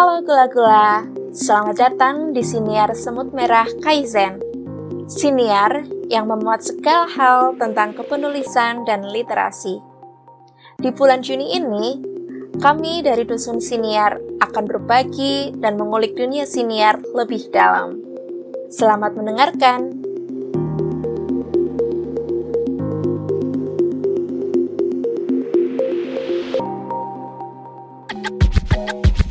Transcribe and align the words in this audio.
Halo 0.00 0.24
gula-gula, 0.24 1.04
selamat 1.28 1.76
datang 1.76 2.32
di 2.32 2.40
Siniar 2.40 2.88
Semut 2.96 3.36
Merah 3.36 3.68
Kaizen. 3.84 4.40
Siniar 5.04 5.84
yang 6.08 6.24
memuat 6.24 6.64
segala 6.64 7.04
hal 7.04 7.52
tentang 7.60 7.92
kepenulisan 7.92 8.88
dan 8.88 9.04
literasi. 9.04 9.76
Di 10.80 10.88
bulan 10.96 11.20
Juni 11.20 11.52
ini, 11.52 12.00
kami 12.56 13.04
dari 13.04 13.28
Dusun 13.28 13.60
Siniar 13.60 14.16
akan 14.40 14.64
berbagi 14.64 15.52
dan 15.60 15.76
mengulik 15.76 16.16
dunia 16.16 16.48
siniar 16.48 16.96
lebih 17.12 17.52
dalam. 17.52 18.00
Selamat 18.72 19.12
mendengarkan. 19.12 20.00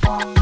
Halo 0.06 0.39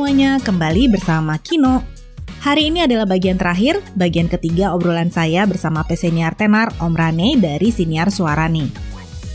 semuanya, 0.00 0.40
kembali 0.40 0.96
bersama 0.96 1.36
Kino. 1.44 1.84
Hari 2.40 2.72
ini 2.72 2.80
adalah 2.88 3.04
bagian 3.04 3.36
terakhir, 3.36 3.84
bagian 4.00 4.32
ketiga 4.32 4.72
obrolan 4.72 5.12
saya 5.12 5.44
bersama 5.44 5.84
peseniar 5.84 6.32
tenar 6.40 6.72
Om 6.80 6.96
Rane 6.96 7.36
dari 7.36 7.68
Siniar 7.68 8.08
Suarani. 8.08 8.64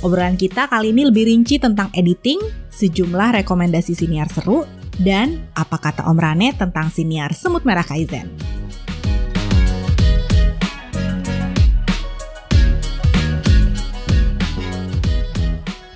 Obrolan 0.01 0.33
kita 0.33 0.65
kali 0.65 0.89
ini 0.89 1.05
lebih 1.05 1.29
rinci 1.29 1.61
tentang 1.61 1.93
editing, 1.93 2.41
sejumlah 2.73 3.45
rekomendasi 3.45 3.93
siniar 3.93 4.25
seru, 4.33 4.65
dan 4.97 5.45
apa 5.53 5.77
kata 5.77 6.09
Om 6.09 6.17
Rane 6.17 6.57
tentang 6.57 6.89
siniar 6.89 7.38
Semut 7.38 7.61
Merah 7.61 7.85
Kaizen. 7.85 8.25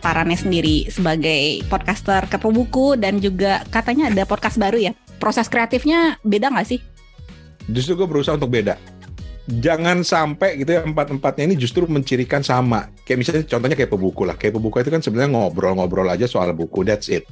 Pak 0.10 0.26
Rane 0.26 0.34
sendiri 0.34 0.90
sebagai 0.90 1.62
podcaster 1.70 2.26
kepo 2.26 2.50
buku 2.50 2.98
dan 2.98 3.22
juga 3.22 3.62
katanya 3.70 4.10
ada 4.10 4.26
podcast 4.26 4.58
baru 4.58 4.90
ya. 4.90 4.98
Proses 5.22 5.46
kreatifnya 5.46 6.18
beda 6.26 6.50
nggak 6.50 6.66
sih? 6.66 6.82
Justru 7.70 7.94
gue 7.94 8.10
berusaha 8.10 8.34
untuk 8.34 8.50
beda. 8.50 8.74
Jangan 9.62 10.02
sampai 10.02 10.66
gitu 10.66 10.74
ya 10.74 10.82
empat-empatnya 10.82 11.54
ini 11.54 11.54
justru 11.54 11.86
mencirikan 11.86 12.42
sama. 12.42 12.90
Kayak 13.06 13.18
misalnya 13.22 13.44
contohnya 13.54 13.78
kayak 13.78 13.94
pebuku 13.94 14.26
lah. 14.26 14.34
Kayak 14.34 14.58
pebuku 14.58 14.82
itu 14.82 14.90
kan 14.90 15.02
sebenarnya 15.06 15.30
ngobrol-ngobrol 15.30 16.10
aja 16.10 16.26
soal 16.26 16.58
buku. 16.58 16.82
That's 16.82 17.06
it. 17.14 17.30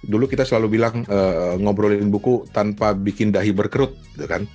Dulu 0.00 0.24
kita 0.24 0.48
selalu 0.48 0.80
bilang 0.80 1.04
uh, 1.04 1.60
ngobrolin 1.60 2.08
buku 2.08 2.48
tanpa 2.48 2.96
bikin 2.96 3.28
dahi 3.28 3.52
berkerut 3.52 3.92
gitu 4.16 4.24
kan. 4.24 4.48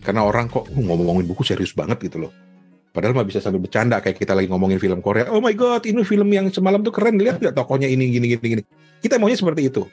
Karena 0.00 0.24
orang 0.24 0.48
kok 0.48 0.64
uh, 0.64 0.80
ngomongin 0.80 1.28
buku 1.28 1.44
serius 1.44 1.76
banget 1.76 2.00
gitu 2.08 2.24
loh 2.24 2.47
Padahal 2.90 3.14
mah 3.14 3.26
bisa 3.28 3.38
sambil 3.38 3.60
bercanda 3.62 4.00
kayak 4.00 4.18
kita 4.18 4.32
lagi 4.32 4.48
ngomongin 4.48 4.80
film 4.80 4.98
Korea. 5.04 5.28
Oh 5.28 5.38
my 5.38 5.52
god, 5.52 5.84
ini 5.84 6.02
film 6.02 6.28
yang 6.32 6.48
semalam 6.48 6.80
tuh 6.80 6.90
keren. 6.90 7.20
Lihat 7.20 7.38
nggak 7.38 7.54
tokonya 7.54 7.86
ini 7.86 8.10
gini 8.10 8.26
gini 8.34 8.46
gini. 8.58 8.62
Kita 8.98 9.20
maunya 9.20 9.38
seperti 9.38 9.68
itu. 9.68 9.84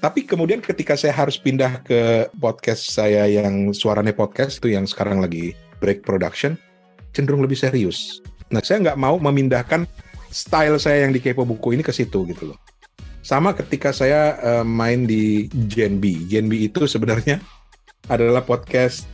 Tapi 0.00 0.24
kemudian 0.24 0.64
ketika 0.64 0.96
saya 0.96 1.12
harus 1.12 1.36
pindah 1.36 1.84
ke 1.84 2.32
podcast 2.40 2.88
saya 2.88 3.28
yang 3.28 3.76
suaranya 3.76 4.16
podcast 4.16 4.56
itu 4.56 4.72
yang 4.72 4.88
sekarang 4.88 5.20
lagi 5.20 5.52
break 5.76 6.00
production, 6.08 6.56
cenderung 7.12 7.44
lebih 7.44 7.60
serius. 7.60 8.24
Nah 8.48 8.64
saya 8.64 8.80
nggak 8.80 8.98
mau 8.98 9.20
memindahkan 9.20 9.84
style 10.32 10.80
saya 10.80 11.04
yang 11.04 11.12
di 11.12 11.20
kepo 11.20 11.44
buku 11.44 11.76
ini 11.76 11.84
ke 11.84 11.92
situ 11.92 12.24
gitu 12.32 12.48
loh. 12.48 12.58
Sama 13.20 13.52
ketika 13.52 13.92
saya 13.92 14.40
uh, 14.40 14.64
main 14.64 15.04
di 15.04 15.52
Gen 15.68 16.00
B. 16.00 16.24
Gen 16.32 16.48
B 16.48 16.64
itu 16.64 16.88
sebenarnya 16.88 17.36
adalah 18.08 18.40
podcast 18.40 19.04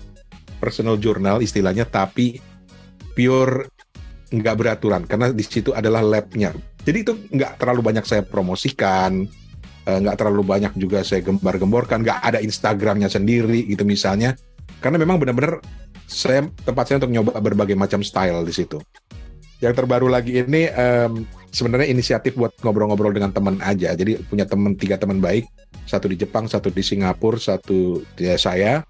personal 0.62 0.94
journal 0.96 1.42
istilahnya, 1.42 1.82
tapi 1.82 2.38
pure 3.16 3.72
nggak 4.26 4.56
beraturan 4.58 5.02
karena 5.08 5.32
di 5.32 5.40
situ 5.40 5.72
adalah 5.72 6.04
labnya. 6.04 6.52
Jadi 6.84 6.98
itu 7.00 7.12
nggak 7.32 7.58
terlalu 7.58 7.80
banyak 7.82 8.04
saya 8.04 8.22
promosikan, 8.22 9.24
eh, 9.88 9.98
nggak 10.02 10.16
terlalu 10.20 10.42
banyak 10.44 10.72
juga 10.76 11.00
saya 11.02 11.24
gembar-gemborkan, 11.24 12.04
nggak 12.04 12.20
ada 12.20 12.38
Instagramnya 12.44 13.08
sendiri 13.08 13.64
gitu 13.66 13.82
misalnya. 13.88 14.36
Karena 14.78 15.00
memang 15.00 15.16
benar-benar 15.16 15.64
saya 16.06 16.46
tempat 16.62 16.84
saya 16.86 17.02
untuk 17.02 17.10
nyoba 17.10 17.40
berbagai 17.40 17.74
macam 17.74 18.04
style 18.04 18.44
di 18.44 18.54
situ. 18.54 18.78
Yang 19.58 19.82
terbaru 19.82 20.12
lagi 20.12 20.36
ini 20.36 20.68
um, 20.68 21.24
sebenarnya 21.48 21.88
inisiatif 21.88 22.36
buat 22.36 22.52
ngobrol-ngobrol 22.60 23.16
dengan 23.16 23.32
teman 23.32 23.56
aja. 23.64 23.96
Jadi 23.96 24.20
punya 24.28 24.44
teman 24.44 24.76
tiga 24.76 25.00
teman 25.00 25.16
baik, 25.16 25.48
satu 25.88 26.12
di 26.12 26.20
Jepang, 26.20 26.44
satu 26.44 26.68
di 26.68 26.84
Singapura, 26.84 27.40
satu 27.40 28.04
di 28.14 28.28
saya 28.36 28.84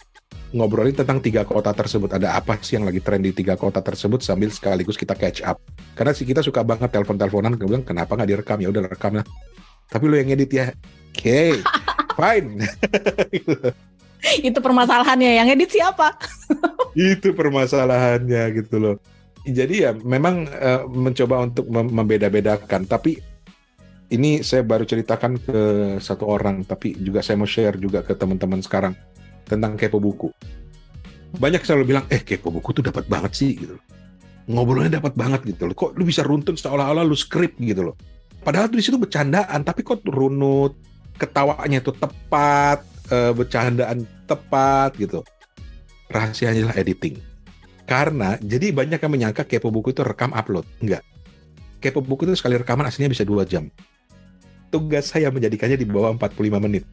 ngobrolin 0.54 0.94
tentang 0.94 1.18
tiga 1.18 1.42
kota 1.42 1.74
tersebut. 1.74 2.10
Ada 2.12 2.38
apa 2.38 2.58
sih 2.62 2.78
yang 2.78 2.86
lagi 2.86 3.02
tren 3.02 3.22
di 3.22 3.34
tiga 3.34 3.58
kota 3.58 3.82
tersebut 3.82 4.22
sambil 4.22 4.52
sekaligus 4.52 4.94
kita 4.94 5.18
catch 5.18 5.42
up. 5.42 5.58
Karena 5.98 6.14
sih 6.14 6.28
kita 6.28 6.44
suka 6.44 6.62
banget 6.62 6.92
telepon-teleponan, 6.92 7.58
bilang 7.58 7.82
kenapa 7.82 8.14
nggak 8.14 8.30
direkam 8.30 8.58
ya 8.62 8.68
udah 8.70 8.86
rekam 8.86 9.18
lah. 9.18 9.26
Tapi 9.86 10.04
lo 10.06 10.14
yang 10.18 10.30
edit 10.34 10.50
ya, 10.50 10.66
oke, 10.70 11.14
okay, 11.14 11.50
fine. 12.18 12.62
Itu 14.42 14.58
permasalahannya, 14.58 15.30
yang 15.38 15.48
edit 15.50 15.70
siapa? 15.70 16.18
Itu 17.14 17.30
permasalahannya 17.34 18.42
gitu 18.62 18.76
loh. 18.82 18.96
Jadi 19.46 19.86
ya 19.86 19.94
memang 19.94 20.50
uh, 20.50 20.90
mencoba 20.90 21.46
untuk 21.46 21.70
mem 21.70 21.86
membeda-bedakan, 21.86 22.82
tapi 22.82 23.22
ini 24.10 24.42
saya 24.42 24.66
baru 24.66 24.82
ceritakan 24.82 25.38
ke 25.38 25.58
satu 26.02 26.26
orang, 26.26 26.66
tapi 26.66 26.98
juga 26.98 27.22
saya 27.22 27.38
mau 27.38 27.46
share 27.46 27.78
juga 27.78 28.02
ke 28.02 28.18
teman-teman 28.18 28.58
sekarang 28.58 28.94
tentang 29.46 29.78
kepo 29.78 30.02
buku. 30.02 30.28
Banyak 31.36 31.62
selalu 31.62 31.94
bilang, 31.94 32.04
eh 32.10 32.20
kepo 32.20 32.50
buku 32.50 32.82
tuh 32.82 32.84
dapat 32.84 33.06
banget 33.06 33.32
sih 33.34 33.54
gitu. 33.54 33.78
Ngobrolnya 34.46 35.02
dapat 35.02 35.14
banget 35.18 35.42
gitu 35.46 35.66
loh. 35.66 35.74
Kok 35.74 35.98
lu 35.98 36.06
bisa 36.06 36.22
runtun 36.22 36.54
seolah-olah 36.54 37.02
lu 37.02 37.14
skrip 37.18 37.58
gitu 37.58 37.90
loh. 37.90 37.96
Padahal 38.46 38.70
di 38.70 38.78
situ 38.78 38.94
bercandaan, 38.94 39.66
tapi 39.66 39.82
kok 39.82 40.06
runut, 40.06 40.78
ketawanya 41.18 41.82
itu 41.82 41.90
tepat, 41.90 42.86
e, 43.10 43.34
bercandaan 43.34 44.06
tepat 44.30 44.94
gitu. 45.02 45.26
Rahasianya 46.06 46.70
adalah 46.70 46.78
editing. 46.78 47.18
Karena 47.90 48.38
jadi 48.38 48.70
banyak 48.70 49.02
yang 49.02 49.12
menyangka 49.12 49.42
kepo 49.42 49.74
buku 49.74 49.90
itu 49.90 50.06
rekam 50.06 50.30
upload. 50.30 50.62
Enggak. 50.78 51.02
Kepo 51.82 52.02
buku 52.02 52.30
itu 52.30 52.38
sekali 52.38 52.54
rekaman 52.54 52.86
aslinya 52.86 53.10
bisa 53.10 53.26
dua 53.26 53.42
jam. 53.42 53.66
Tugas 54.70 55.10
saya 55.10 55.30
menjadikannya 55.30 55.78
di 55.78 55.86
bawah 55.86 56.14
45 56.14 56.62
menit 56.62 56.86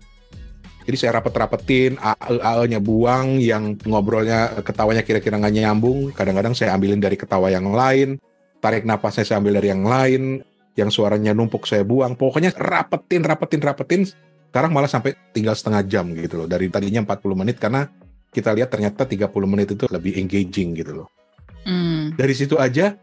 jadi 0.83 0.97
saya 0.99 1.11
rapet-rapetin, 1.19 1.95
AE-nya 1.95 2.83
buang, 2.83 3.39
yang 3.39 3.79
ngobrolnya 3.88 4.59
ketawanya 4.67 5.03
kira-kira 5.07 5.39
nggak 5.39 5.55
nyambung. 5.55 6.11
Kadang-kadang 6.11 6.51
saya 6.51 6.75
ambilin 6.75 6.99
dari 6.99 7.16
ketawa 7.16 7.47
yang 7.47 7.71
lain, 7.71 8.19
tarik 8.59 8.83
napasnya 8.83 9.23
saya 9.23 9.39
ambil 9.39 9.63
dari 9.63 9.71
yang 9.71 9.88
lain, 9.88 10.44
yang 10.75 10.91
suaranya 10.91 11.31
numpuk 11.31 11.63
saya 11.63 11.88
buang. 11.88 12.19
Pokoknya 12.19 12.51
rapetin, 12.59 13.23
rapetin, 13.23 13.61
rapetin. 13.63 14.01
Sekarang 14.51 14.75
malah 14.75 14.91
sampai 14.91 15.16
tinggal 15.31 15.55
setengah 15.55 15.81
jam 15.88 16.11
gitu 16.13 16.44
loh. 16.44 16.47
Dari 16.51 16.67
tadinya 16.67 17.01
40 17.07 17.41
menit 17.41 17.57
karena 17.57 17.88
kita 18.29 18.51
lihat 18.51 18.69
ternyata 18.69 19.07
30 19.07 19.31
menit 19.47 19.71
itu 19.71 19.88
lebih 19.88 20.19
engaging 20.19 20.75
gitu 20.77 20.91
loh. 21.03 21.07
Mm. 21.63 22.19
Dari 22.19 22.33
situ 22.35 22.59
aja 22.59 23.00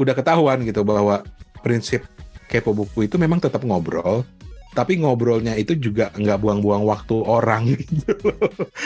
udah 0.00 0.14
ketahuan 0.16 0.64
gitu 0.64 0.80
bahwa 0.82 1.22
prinsip 1.60 2.08
kepo 2.48 2.72
buku 2.72 3.06
itu 3.06 3.20
memang 3.20 3.38
tetap 3.38 3.62
ngobrol, 3.62 4.24
tapi 4.72 4.96
ngobrolnya 4.96 5.52
itu 5.60 5.76
juga 5.76 6.08
nggak 6.16 6.38
buang-buang 6.40 6.84
waktu 6.88 7.16
orang 7.20 7.76
gitu. 7.76 8.12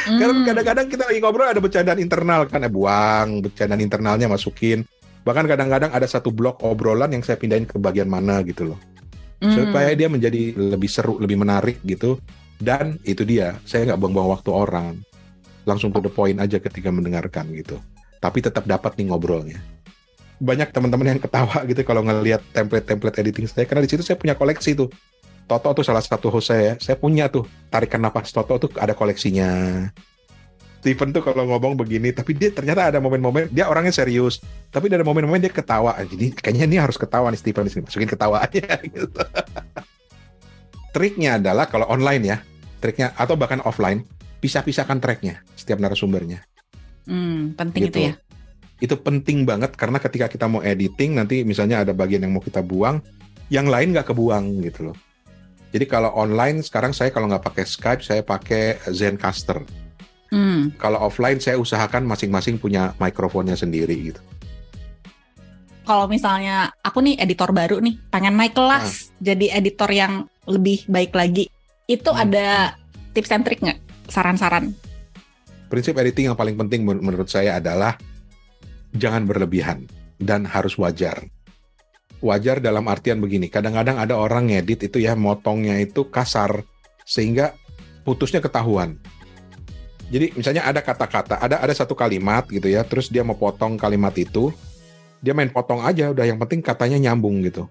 Mm. 0.06 0.22
Karena 0.22 0.34
kadang-kadang 0.46 0.86
kita 0.86 1.02
lagi 1.10 1.18
ngobrol 1.18 1.50
ada 1.50 1.58
bercandaan 1.58 1.98
internal 1.98 2.46
kan, 2.46 2.62
eh 2.62 2.70
buang 2.70 3.42
bercandaan 3.42 3.82
internalnya 3.82 4.30
masukin. 4.30 4.86
Bahkan 5.26 5.50
kadang-kadang 5.50 5.90
ada 5.90 6.06
satu 6.06 6.30
blok 6.30 6.62
obrolan 6.62 7.10
yang 7.10 7.26
saya 7.26 7.34
pindahin 7.34 7.66
ke 7.66 7.74
bagian 7.74 8.06
mana 8.06 8.38
gitu 8.46 8.70
loh. 8.70 8.78
Mm. 9.42 9.50
Supaya 9.50 9.90
dia 9.98 10.06
menjadi 10.06 10.54
lebih 10.54 10.86
seru, 10.86 11.18
lebih 11.18 11.42
menarik 11.42 11.82
gitu. 11.82 12.22
Dan 12.62 13.02
itu 13.02 13.26
dia, 13.26 13.58
saya 13.66 13.90
nggak 13.90 13.98
buang-buang 13.98 14.30
waktu 14.38 14.50
orang. 14.54 14.94
Langsung 15.66 15.90
to 15.90 15.98
the 15.98 16.12
point 16.12 16.38
aja 16.38 16.62
ketika 16.62 16.94
mendengarkan 16.94 17.50
gitu. 17.50 17.82
Tapi 18.22 18.38
tetap 18.46 18.62
dapat 18.62 18.94
nih 18.94 19.10
ngobrolnya. 19.10 19.58
Banyak 20.38 20.70
teman-teman 20.70 21.18
yang 21.18 21.20
ketawa 21.20 21.66
gitu 21.66 21.82
kalau 21.82 22.06
ngelihat 22.06 22.46
template-template 22.54 23.18
editing 23.18 23.50
saya 23.50 23.66
karena 23.66 23.82
di 23.82 23.90
situ 23.90 24.06
saya 24.06 24.14
punya 24.14 24.38
koleksi 24.38 24.78
tuh 24.78 24.86
Toto 25.46 25.78
tuh 25.78 25.84
salah 25.86 26.02
satu 26.02 26.26
host 26.28 26.50
saya. 26.50 26.74
Saya 26.82 26.98
punya 26.98 27.30
tuh 27.30 27.46
tarikan 27.70 28.02
nafas 28.02 28.34
Toto 28.34 28.58
tuh 28.58 28.70
ada 28.74 28.98
koleksinya. 28.98 29.86
Steven 30.86 31.10
tuh 31.10 31.18
kalau 31.18 31.50
ngomong 31.50 31.74
begini, 31.74 32.14
tapi 32.14 32.30
dia 32.30 32.54
ternyata 32.54 32.94
ada 32.94 33.02
momen-momen 33.02 33.50
dia 33.50 33.66
orangnya 33.66 33.90
serius, 33.90 34.38
tapi 34.70 34.86
ada 34.86 35.02
momen-momen 35.02 35.42
dia 35.42 35.50
ketawa. 35.50 35.98
Jadi 35.98 36.30
kayaknya 36.30 36.62
ini 36.70 36.78
harus 36.78 36.94
ketawa 36.94 37.26
nih 37.34 37.42
Steven 37.42 37.66
di 37.66 37.70
sini, 37.74 37.82
masukin 37.82 38.06
ketawa 38.06 38.46
aja 38.46 38.78
gitu. 38.94 39.22
Triknya 40.94 41.42
adalah 41.42 41.66
kalau 41.66 41.90
online 41.90 42.22
ya, 42.22 42.36
triknya 42.78 43.10
atau 43.18 43.34
bahkan 43.34 43.58
offline, 43.66 44.06
pisah-pisahkan 44.38 45.02
tracknya 45.02 45.42
setiap 45.58 45.82
narasumbernya. 45.82 46.46
Hmm, 47.10 47.58
penting 47.58 47.90
gitu. 47.90 47.98
itu 47.98 48.06
ya. 48.06 48.14
Itu 48.78 48.94
penting 49.02 49.42
banget 49.42 49.74
karena 49.74 49.98
ketika 49.98 50.30
kita 50.30 50.46
mau 50.46 50.62
editing 50.62 51.18
nanti 51.18 51.42
misalnya 51.42 51.82
ada 51.82 51.90
bagian 51.90 52.22
yang 52.22 52.30
mau 52.30 52.44
kita 52.44 52.62
buang, 52.62 53.02
yang 53.50 53.66
lain 53.66 53.90
nggak 53.90 54.06
kebuang 54.14 54.62
gitu 54.62 54.94
loh. 54.94 54.96
Jadi 55.76 55.84
kalau 55.92 56.08
online 56.16 56.64
sekarang 56.64 56.96
saya 56.96 57.12
kalau 57.12 57.28
nggak 57.28 57.52
pakai 57.52 57.68
Skype 57.68 58.00
saya 58.00 58.24
pakai 58.24 58.80
Zencaster. 58.88 59.60
Hmm. 60.32 60.72
Kalau 60.80 61.04
offline 61.04 61.36
saya 61.36 61.60
usahakan 61.60 62.08
masing-masing 62.08 62.56
punya 62.56 62.96
mikrofonnya 62.96 63.60
sendiri 63.60 63.92
gitu. 64.08 64.20
Kalau 65.84 66.08
misalnya 66.08 66.72
aku 66.80 67.04
nih 67.04 67.20
editor 67.20 67.52
baru 67.52 67.76
nih, 67.84 68.00
pengen 68.08 68.40
naik 68.40 68.56
kelas 68.56 69.12
jadi 69.20 69.60
editor 69.60 69.92
yang 69.92 70.24
lebih 70.48 70.88
baik 70.88 71.12
lagi, 71.12 71.52
itu 71.84 72.08
Hmm. 72.08 72.24
ada 72.24 72.72
tips 73.12 73.36
and 73.36 73.44
trick 73.44 73.60
nggak? 73.60 73.76
Saran-saran? 74.08 74.72
Prinsip 75.68 75.92
editing 76.00 76.32
yang 76.32 76.38
paling 76.40 76.56
penting 76.56 76.88
men- 76.88 77.04
menurut 77.04 77.28
saya 77.28 77.60
adalah 77.60 78.00
jangan 78.96 79.28
berlebihan 79.28 79.84
dan 80.16 80.48
harus 80.48 80.72
wajar. 80.80 81.20
Wajar 82.24 82.64
dalam 82.64 82.88
artian 82.88 83.20
begini, 83.20 83.52
kadang-kadang 83.52 84.00
ada 84.00 84.16
orang 84.16 84.48
ngedit 84.48 84.88
itu 84.88 85.04
ya 85.04 85.12
motongnya 85.12 85.76
itu 85.76 86.08
kasar 86.08 86.64
sehingga 87.04 87.52
putusnya 88.08 88.40
ketahuan. 88.40 88.96
Jadi 90.08 90.32
misalnya 90.38 90.64
ada 90.64 90.80
kata-kata, 90.80 91.36
ada 91.42 91.60
ada 91.60 91.74
satu 91.76 91.92
kalimat 91.92 92.46
gitu 92.48 92.70
ya, 92.70 92.86
terus 92.86 93.12
dia 93.12 93.20
mau 93.26 93.36
potong 93.36 93.76
kalimat 93.76 94.14
itu, 94.16 94.54
dia 95.20 95.34
main 95.36 95.50
potong 95.50 95.82
aja, 95.82 96.14
udah 96.14 96.24
yang 96.24 96.38
penting 96.40 96.62
katanya 96.62 96.96
nyambung 97.10 97.42
gitu. 97.44 97.68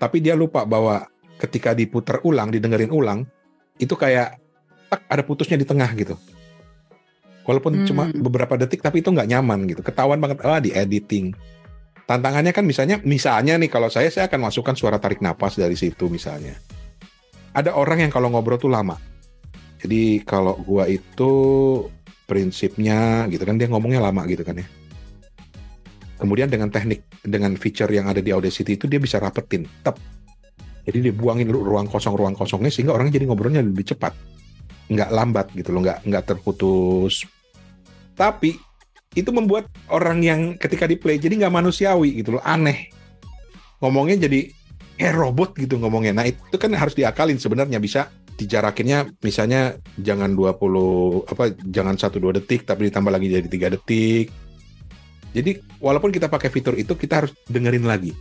Tapi 0.00 0.22
dia 0.24 0.32
lupa 0.32 0.64
bahwa 0.64 1.04
ketika 1.36 1.76
diputar 1.76 2.22
ulang, 2.24 2.48
didengerin 2.48 2.94
ulang, 2.94 3.28
itu 3.76 3.92
kayak 3.92 4.40
tak 4.88 5.04
ada 5.10 5.22
putusnya 5.26 5.60
di 5.60 5.66
tengah 5.68 5.90
gitu. 5.98 6.16
Walaupun 7.44 7.82
Hmm. 7.82 7.86
cuma 7.88 8.04
beberapa 8.14 8.54
detik, 8.54 8.80
tapi 8.80 9.02
itu 9.02 9.10
nggak 9.10 9.28
nyaman 9.28 9.66
gitu. 9.68 9.82
Ketahuan 9.82 10.22
banget, 10.22 10.38
ah 10.46 10.62
di 10.62 10.70
editing. 10.70 11.34
Tantangannya 12.10 12.50
kan 12.50 12.66
misalnya, 12.66 12.98
misalnya 13.06 13.54
nih 13.54 13.70
kalau 13.70 13.86
saya, 13.86 14.10
saya 14.10 14.26
akan 14.26 14.50
masukkan 14.50 14.74
suara 14.74 14.98
tarik 14.98 15.22
napas 15.22 15.54
dari 15.54 15.78
situ 15.78 16.10
misalnya. 16.10 16.58
Ada 17.54 17.78
orang 17.78 18.02
yang 18.02 18.10
kalau 18.10 18.34
ngobrol 18.34 18.58
tuh 18.58 18.66
lama. 18.66 18.98
Jadi 19.78 20.18
kalau 20.26 20.58
gua 20.58 20.90
itu 20.90 21.30
prinsipnya 22.26 23.30
gitu 23.30 23.46
kan 23.46 23.54
dia 23.54 23.70
ngomongnya 23.70 24.02
lama 24.02 24.26
gitu 24.26 24.42
kan 24.42 24.58
ya. 24.58 24.66
Kemudian 26.18 26.50
dengan 26.50 26.66
teknik 26.66 27.06
dengan 27.22 27.54
feature 27.54 27.94
yang 27.94 28.10
ada 28.10 28.18
di 28.18 28.34
Audacity 28.34 28.74
itu 28.74 28.90
dia 28.90 28.98
bisa 28.98 29.22
rapetin, 29.22 29.70
tep. 29.86 29.94
Jadi 30.90 30.98
dia 31.06 31.14
buangin 31.14 31.46
ru- 31.46 31.62
ruang 31.62 31.86
kosong 31.86 32.18
ruang 32.18 32.34
kosongnya 32.34 32.74
sehingga 32.74 32.90
orang 32.90 33.14
jadi 33.14 33.30
ngobrolnya 33.30 33.62
lebih 33.62 33.86
cepat, 33.86 34.18
nggak 34.90 35.14
lambat 35.14 35.46
gitu 35.54 35.70
loh, 35.70 35.86
nggak 35.86 36.10
nggak 36.10 36.24
terputus. 36.26 37.22
Tapi 38.18 38.58
itu 39.18 39.30
membuat 39.34 39.66
orang 39.90 40.22
yang 40.22 40.40
ketika 40.54 40.86
di 40.86 40.94
play 40.94 41.18
jadi 41.18 41.46
nggak 41.46 41.54
manusiawi 41.54 42.22
gitu 42.22 42.38
loh, 42.38 42.42
aneh. 42.46 42.90
Ngomongnya 43.82 44.28
jadi 44.30 44.50
kayak 45.00 45.16
robot 45.16 45.50
gitu 45.56 45.80
ngomongnya. 45.80 46.12
Nah 46.14 46.26
itu 46.28 46.56
kan 46.60 46.70
harus 46.76 46.94
diakalin 46.94 47.40
sebenarnya 47.40 47.80
bisa 47.80 48.12
dijarakinnya 48.36 49.20
misalnya 49.20 49.76
jangan 50.00 50.32
20 50.32 51.28
apa 51.28 51.52
jangan 51.60 51.96
1 51.96 52.08
2 52.16 52.38
detik 52.40 52.64
tapi 52.64 52.88
ditambah 52.88 53.12
lagi 53.12 53.26
jadi 53.28 53.48
tiga 53.48 53.68
detik. 53.72 54.30
Jadi 55.30 55.62
walaupun 55.78 56.10
kita 56.10 56.26
pakai 56.26 56.50
fitur 56.50 56.74
itu 56.76 56.94
kita 56.94 57.24
harus 57.24 57.32
dengerin 57.48 57.86
lagi. 57.86 58.12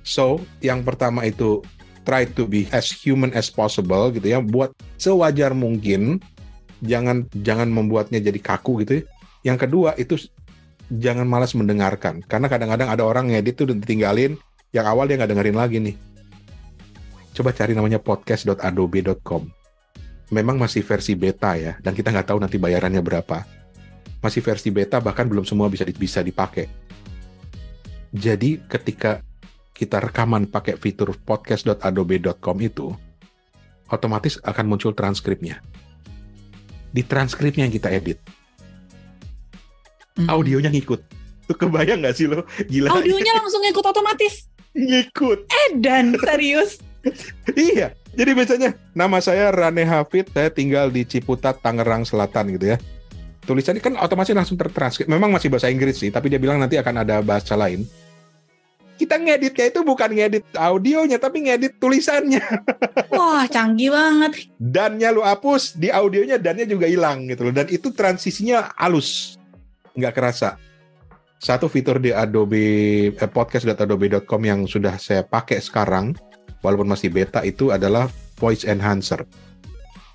So, 0.00 0.40
yang 0.64 0.80
pertama 0.82 1.28
itu 1.28 1.60
try 2.08 2.24
to 2.24 2.48
be 2.48 2.64
as 2.72 2.88
human 2.88 3.30
as 3.36 3.52
possible 3.52 4.08
gitu 4.10 4.24
ya, 4.24 4.40
buat 4.40 4.72
sewajar 4.96 5.52
mungkin. 5.52 6.18
Jangan 6.80 7.28
jangan 7.44 7.68
membuatnya 7.68 8.18
jadi 8.24 8.40
kaku 8.40 8.80
gitu 8.84 8.92
ya. 9.00 9.04
Yang 9.40 9.68
kedua 9.68 9.96
itu 9.96 10.16
jangan 10.90 11.24
malas 11.24 11.54
mendengarkan 11.54 12.20
karena 12.26 12.50
kadang-kadang 12.50 12.90
ada 12.90 13.06
orang 13.06 13.30
ngedit 13.30 13.54
tuh 13.54 13.70
ditinggalin 13.70 14.34
yang 14.74 14.86
awal 14.86 15.06
dia 15.06 15.18
nggak 15.18 15.30
dengerin 15.30 15.56
lagi 15.58 15.76
nih. 15.82 15.96
Coba 17.34 17.54
cari 17.54 17.72
namanya 17.74 18.02
podcast.adobe.com. 18.02 19.48
Memang 20.30 20.56
masih 20.58 20.86
versi 20.86 21.18
beta 21.18 21.58
ya, 21.58 21.74
dan 21.82 21.90
kita 21.94 22.14
nggak 22.14 22.30
tahu 22.30 22.38
nanti 22.38 22.54
bayarannya 22.58 23.02
berapa. 23.02 23.42
Masih 24.22 24.44
versi 24.44 24.70
beta, 24.70 25.02
bahkan 25.02 25.26
belum 25.26 25.42
semua 25.42 25.66
bisa 25.66 25.82
bisa 25.86 26.22
dipakai. 26.22 26.70
Jadi 28.14 28.62
ketika 28.66 29.22
kita 29.74 29.98
rekaman 29.98 30.50
pakai 30.50 30.78
fitur 30.78 31.14
podcast.adobe.com 31.18 32.56
itu, 32.62 32.94
otomatis 33.90 34.38
akan 34.42 34.66
muncul 34.70 34.94
transkripnya. 34.94 35.62
Di 36.90 37.02
transkripnya 37.06 37.66
yang 37.66 37.74
kita 37.74 37.90
edit, 37.90 38.18
Hmm. 40.20 40.28
audionya 40.28 40.68
ngikut. 40.68 41.00
Tuh 41.48 41.56
kebayang 41.56 42.04
nggak 42.04 42.14
sih 42.14 42.28
lo? 42.28 42.44
Gila. 42.68 42.92
Audionya 42.92 43.32
langsung 43.40 43.64
ikut 43.64 43.84
otomatis. 43.84 44.46
ngikut. 44.70 45.50
Edan, 45.66 46.14
serius. 46.20 46.78
Iya, 47.56 47.96
jadi 48.12 48.30
biasanya 48.36 48.70
nama 48.92 49.24
saya 49.24 49.48
Rane 49.48 49.88
Hafid, 49.88 50.28
saya 50.36 50.52
tinggal 50.52 50.92
di 50.92 51.08
Ciputat, 51.08 51.64
Tangerang 51.64 52.04
Selatan 52.04 52.52
gitu 52.54 52.76
ya. 52.76 52.78
Tulisannya 53.48 53.80
kan 53.80 53.96
otomatis 53.96 54.36
langsung 54.36 54.60
tertranskrip. 54.60 55.08
Memang 55.08 55.32
masih 55.32 55.48
bahasa 55.48 55.72
Inggris 55.72 55.96
sih, 55.96 56.12
tapi 56.12 56.28
dia 56.28 56.36
bilang 56.36 56.60
nanti 56.60 56.76
akan 56.76 57.02
ada 57.02 57.24
bahasa 57.24 57.56
lain. 57.56 57.88
Kita 59.00 59.16
ngeditnya 59.16 59.72
itu 59.72 59.80
bukan 59.80 60.12
ngedit 60.12 60.44
audionya, 60.52 61.16
tapi 61.16 61.48
ngedit 61.48 61.80
tulisannya. 61.80 62.44
Wah, 63.16 63.48
canggih 63.48 63.88
banget. 63.88 64.52
Dannya 64.60 65.08
lu 65.08 65.24
hapus, 65.24 65.80
di 65.80 65.88
audionya 65.88 66.36
dannya 66.36 66.68
juga 66.68 66.84
hilang 66.84 67.24
gitu 67.32 67.48
loh. 67.48 67.54
Dan 67.56 67.72
itu 67.72 67.88
transisinya 67.96 68.76
halus, 68.76 69.39
nggak 70.00 70.16
kerasa. 70.16 70.56
Satu 71.40 71.68
fitur 71.72 72.00
di 72.00 72.12
Adobe 72.12 72.64
eh, 73.12 73.30
podcast.adobe.com 73.30 74.40
yang 74.44 74.60
sudah 74.68 75.00
saya 75.00 75.24
pakai 75.24 75.60
sekarang, 75.60 76.12
walaupun 76.60 76.88
masih 76.88 77.08
beta 77.08 77.40
itu 77.44 77.72
adalah 77.72 78.08
voice 78.36 78.68
enhancer. 78.68 79.24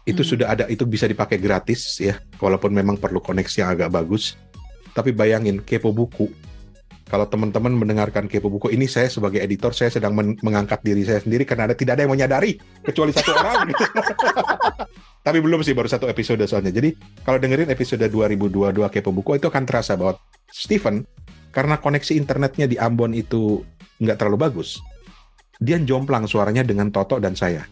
Itu 0.06 0.22
Hmm. 0.22 0.30
sudah 0.30 0.48
ada, 0.54 0.64
itu 0.70 0.86
bisa 0.86 1.10
dipakai 1.10 1.42
gratis 1.42 1.98
ya, 1.98 2.22
walaupun 2.38 2.70
memang 2.70 3.02
perlu 3.02 3.18
koneksi 3.18 3.66
yang 3.66 3.70
agak 3.74 3.90
bagus. 3.90 4.38
Tapi 4.94 5.10
bayangin 5.12 5.66
kepo 5.66 5.90
buku. 5.90 6.30
Kalau 7.06 7.30
teman-teman 7.30 7.70
mendengarkan 7.70 8.26
kepo 8.26 8.50
buku 8.50 8.74
ini, 8.74 8.90
saya 8.90 9.06
sebagai 9.14 9.38
editor 9.38 9.78
saya 9.78 9.94
sedang 9.94 10.18
men- 10.18 10.42
mengangkat 10.42 10.82
diri 10.82 11.06
saya 11.06 11.22
sendiri 11.22 11.46
karena 11.46 11.70
ada 11.70 11.78
tidak 11.78 12.02
ada 12.02 12.10
yang 12.10 12.14
menyadari 12.18 12.58
kecuali 12.82 13.14
satu 13.14 13.30
orang. 13.42 13.70
Tapi 15.22 15.38
belum 15.38 15.62
sih 15.62 15.78
baru 15.78 15.86
satu 15.86 16.10
episode 16.10 16.42
soalnya. 16.50 16.74
Jadi 16.74 16.98
kalau 17.22 17.38
dengerin 17.38 17.70
episode 17.70 18.02
2022 18.10 18.90
kepo 18.90 19.14
buku 19.14 19.38
itu 19.38 19.46
akan 19.50 19.64
terasa 19.70 19.94
bahwa 19.94 20.18
Steven 20.50 21.06
karena 21.54 21.78
koneksi 21.78 22.14
internetnya 22.18 22.66
di 22.66 22.78
Ambon 22.82 23.14
itu 23.14 23.62
nggak 24.02 24.18
terlalu 24.20 24.38
bagus, 24.42 24.82
dia 25.62 25.78
jomplang 25.78 26.26
suaranya 26.26 26.66
dengan 26.66 26.90
Toto 26.90 27.22
dan 27.22 27.38
saya. 27.38 27.64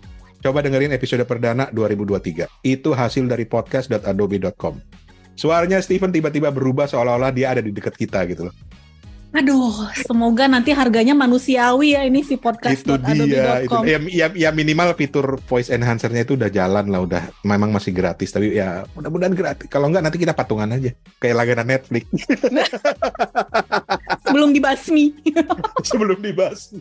Coba 0.44 0.60
dengerin 0.60 0.92
episode 0.94 1.24
perdana 1.26 1.72
2023. 1.72 2.68
Itu 2.68 2.92
hasil 2.94 3.26
dari 3.26 3.48
podcast.adobe.com. 3.48 4.76
Suaranya 5.34 5.82
Steven 5.82 6.14
tiba-tiba 6.14 6.54
berubah 6.54 6.86
seolah-olah 6.86 7.34
dia 7.34 7.56
ada 7.56 7.62
di 7.64 7.72
dekat 7.74 7.96
kita 7.98 8.28
gitu 8.30 8.52
loh. 8.52 8.56
Aduh, 9.34 9.90
semoga 10.06 10.46
nanti 10.46 10.78
harganya 10.78 11.18
manusiawi 11.18 11.98
ya 11.98 12.06
ini 12.06 12.22
si 12.22 12.38
podcast 12.38 12.86
itu 12.86 12.94
dia 13.02 13.66
itu 13.66 13.78
ya, 13.82 13.98
ya, 14.06 14.28
ya 14.30 14.50
minimal 14.54 14.94
fitur 14.94 15.42
voice 15.50 15.74
enhancernya 15.74 16.22
itu 16.22 16.38
udah 16.38 16.54
jalan 16.54 16.86
lah 16.94 17.02
udah 17.02 17.24
memang 17.42 17.74
masih 17.74 17.98
gratis. 17.98 18.30
Tapi 18.30 18.54
ya 18.54 18.86
mudah-mudahan 18.94 19.34
gratis. 19.34 19.66
Kalau 19.74 19.90
nggak 19.90 20.06
nanti 20.06 20.22
kita 20.22 20.38
patungan 20.38 20.70
aja. 20.70 20.94
Kayak 21.18 21.36
langganan 21.42 21.66
Netflix. 21.66 22.06
Sebelum 24.24 24.54
dibasmi. 24.54 25.14
sebelum 25.84 26.20
dibahas 26.24 26.72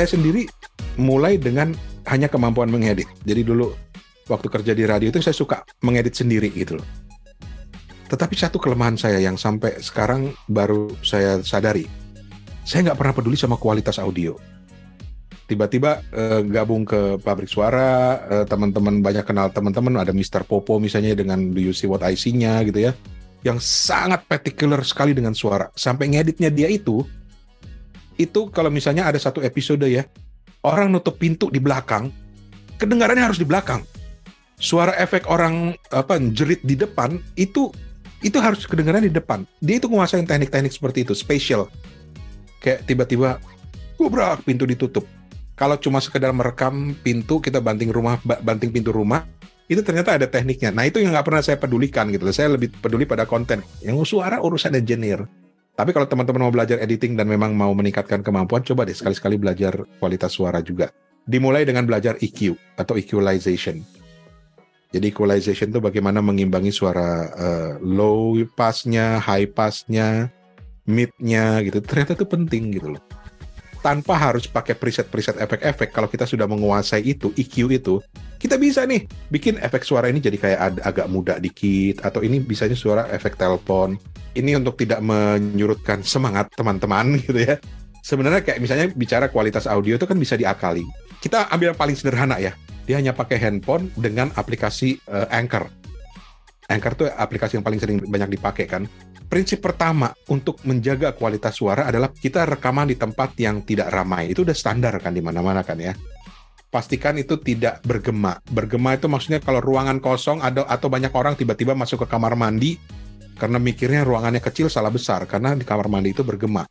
saya 0.00 0.16
sendiri 0.16 0.48
mulai 0.96 1.36
dengan 1.36 1.76
hanya 2.08 2.24
kemampuan 2.24 2.72
mengedit. 2.72 3.04
Jadi 3.28 3.44
dulu 3.44 3.68
waktu 4.32 4.48
kerja 4.48 4.72
di 4.72 4.88
radio 4.88 5.12
itu 5.12 5.20
saya 5.20 5.36
suka 5.36 5.60
mengedit 5.84 6.16
sendiri 6.16 6.48
gitu 6.56 6.80
loh. 6.80 6.88
Tetapi 8.08 8.32
satu 8.32 8.56
kelemahan 8.56 8.96
saya 8.96 9.20
yang 9.20 9.36
sampai 9.36 9.76
sekarang 9.84 10.32
baru 10.48 10.88
saya 11.04 11.44
sadari, 11.44 11.84
saya 12.64 12.88
nggak 12.88 12.96
pernah 12.96 13.12
peduli 13.12 13.36
sama 13.36 13.60
kualitas 13.60 14.00
audio. 14.00 14.40
Tiba-tiba 15.44 16.00
eh, 16.16 16.48
gabung 16.48 16.88
ke 16.88 17.20
pabrik 17.20 17.52
suara, 17.52 18.24
eh, 18.24 18.44
teman-teman 18.48 19.04
banyak 19.04 19.28
kenal 19.28 19.52
teman-teman, 19.52 20.00
ada 20.00 20.16
Mr. 20.16 20.48
Popo 20.48 20.80
misalnya 20.80 21.12
dengan 21.12 21.52
Do 21.52 21.60
You 21.60 21.76
See 21.76 21.84
What 21.84 22.08
I 22.08 22.16
See-nya 22.16 22.64
gitu 22.64 22.88
ya, 22.88 22.96
yang 23.44 23.60
sangat 23.60 24.24
particular 24.24 24.80
sekali 24.80 25.12
dengan 25.12 25.36
suara. 25.36 25.68
Sampai 25.76 26.08
ngeditnya 26.08 26.48
dia 26.48 26.72
itu, 26.72 27.04
itu 28.20 28.52
kalau 28.52 28.68
misalnya 28.68 29.08
ada 29.08 29.16
satu 29.16 29.40
episode 29.40 29.88
ya, 29.88 30.04
orang 30.60 30.92
nutup 30.92 31.16
pintu 31.16 31.48
di 31.48 31.56
belakang, 31.56 32.12
kedengarannya 32.76 33.24
harus 33.24 33.40
di 33.40 33.48
belakang. 33.48 33.80
Suara 34.60 34.92
efek 35.00 35.24
orang 35.32 35.72
apa 35.88 36.20
jerit 36.36 36.60
di 36.60 36.76
depan 36.76 37.16
itu 37.40 37.72
itu 38.20 38.36
harus 38.36 38.68
kedengaran 38.68 39.00
di 39.00 39.08
depan. 39.08 39.48
Dia 39.64 39.80
itu 39.80 39.88
menguasai 39.88 40.20
teknik-teknik 40.28 40.68
seperti 40.68 41.08
itu, 41.08 41.16
spatial. 41.16 41.72
Kayak 42.60 42.84
tiba-tiba 42.84 43.40
gubrak 43.96 44.44
pintu 44.44 44.68
ditutup. 44.68 45.08
kalau 45.60 45.76
cuma 45.76 46.00
sekedar 46.00 46.32
merekam 46.32 46.96
pintu 47.04 47.36
kita 47.36 47.60
banting 47.60 47.92
rumah 47.92 48.16
banting 48.24 48.72
pintu 48.72 48.96
rumah 48.96 49.28
itu 49.68 49.84
ternyata 49.84 50.18
ada 50.18 50.26
tekniknya. 50.26 50.74
Nah 50.74 50.88
itu 50.88 50.98
yang 50.98 51.14
nggak 51.14 51.22
pernah 51.28 51.44
saya 51.44 51.60
pedulikan 51.60 52.10
gitu. 52.10 52.26
Saya 52.34 52.56
lebih 52.58 52.74
peduli 52.82 53.06
pada 53.06 53.22
konten. 53.22 53.62
Yang 53.84 54.08
suara 54.10 54.42
urusan 54.42 54.74
engineer. 54.74 55.28
Tapi 55.80 55.96
kalau 55.96 56.04
teman-teman 56.04 56.44
mau 56.44 56.52
belajar 56.52 56.76
editing 56.76 57.16
dan 57.16 57.24
memang 57.24 57.56
mau 57.56 57.72
meningkatkan 57.72 58.20
kemampuan, 58.20 58.60
coba 58.60 58.84
deh 58.84 58.92
sekali-sekali 58.92 59.40
belajar 59.40 59.80
kualitas 59.96 60.36
suara 60.36 60.60
juga. 60.60 60.92
Dimulai 61.24 61.64
dengan 61.64 61.88
belajar 61.88 62.20
EQ 62.20 62.52
atau 62.76 63.00
equalization. 63.00 63.80
Jadi 64.92 65.08
equalization 65.08 65.72
itu 65.72 65.80
bagaimana 65.80 66.20
mengimbangi 66.20 66.68
suara 66.68 67.32
uh, 67.32 67.72
low 67.80 68.36
passnya, 68.52 69.16
high 69.24 69.48
passnya, 69.48 70.28
midnya 70.84 71.64
gitu. 71.64 71.80
Ternyata 71.80 72.12
itu 72.12 72.28
penting 72.28 72.76
gitu 72.76 72.92
loh 72.92 73.09
tanpa 73.80 74.16
harus 74.16 74.44
pakai 74.44 74.76
preset-preset 74.76 75.40
efek-efek 75.40 75.88
kalau 75.90 76.08
kita 76.08 76.28
sudah 76.28 76.44
menguasai 76.44 77.04
itu 77.04 77.32
EQ 77.32 77.54
itu 77.72 77.94
kita 78.40 78.56
bisa 78.56 78.88
nih 78.88 79.04
bikin 79.28 79.60
efek 79.60 79.84
suara 79.84 80.08
ini 80.08 80.16
jadi 80.16 80.40
kayak 80.40 80.60
ag 80.60 80.74
agak 80.80 81.06
muda 81.12 81.36
dikit 81.36 82.00
atau 82.00 82.24
ini 82.24 82.40
bisanya 82.40 82.72
suara 82.72 83.04
efek 83.12 83.36
telepon. 83.36 84.00
Ini 84.32 84.56
untuk 84.56 84.80
tidak 84.80 85.04
menyurutkan 85.04 86.00
semangat 86.00 86.48
teman-teman 86.56 87.16
gitu 87.24 87.36
ya. 87.36 87.60
Sebenarnya 88.00 88.40
kayak 88.40 88.64
misalnya 88.64 88.86
bicara 88.96 89.28
kualitas 89.28 89.68
audio 89.68 90.00
itu 90.00 90.08
kan 90.08 90.16
bisa 90.16 90.40
diakali. 90.40 90.80
Kita 91.20 91.52
ambil 91.52 91.76
yang 91.76 91.78
paling 91.78 91.96
sederhana 92.00 92.40
ya. 92.40 92.56
Dia 92.88 92.96
hanya 92.96 93.12
pakai 93.12 93.36
handphone 93.36 93.92
dengan 93.92 94.32
aplikasi 94.32 94.96
uh, 95.12 95.28
Anchor. 95.28 95.68
Anchor 96.72 96.92
tuh 96.96 97.06
aplikasi 97.12 97.60
yang 97.60 97.66
paling 97.66 97.76
sering 97.82 97.98
banyak 98.08 98.40
dipakai 98.40 98.64
kan 98.64 98.88
prinsip 99.30 99.62
pertama 99.62 100.10
untuk 100.26 100.58
menjaga 100.66 101.14
kualitas 101.14 101.54
suara 101.54 101.86
adalah 101.86 102.10
kita 102.10 102.42
rekaman 102.50 102.90
di 102.90 102.98
tempat 102.98 103.38
yang 103.38 103.62
tidak 103.62 103.94
ramai. 103.94 104.34
Itu 104.34 104.42
udah 104.42 104.58
standar 104.58 104.98
kan 104.98 105.14
di 105.14 105.22
mana-mana 105.22 105.62
kan 105.62 105.78
ya. 105.78 105.94
Pastikan 106.70 107.14
itu 107.18 107.38
tidak 107.38 107.82
bergema. 107.86 108.42
Bergema 108.50 108.98
itu 108.98 109.06
maksudnya 109.06 109.38
kalau 109.38 109.62
ruangan 109.62 110.02
kosong 110.02 110.42
ada 110.42 110.66
atau 110.66 110.90
banyak 110.90 111.14
orang 111.14 111.38
tiba-tiba 111.38 111.78
masuk 111.78 112.02
ke 112.04 112.06
kamar 112.10 112.34
mandi 112.34 112.74
karena 113.38 113.62
mikirnya 113.62 114.02
ruangannya 114.02 114.42
kecil 114.42 114.66
salah 114.66 114.90
besar 114.90 115.24
karena 115.30 115.54
di 115.54 115.62
kamar 115.62 115.86
mandi 115.86 116.10
itu 116.10 116.26
bergema. 116.26 116.66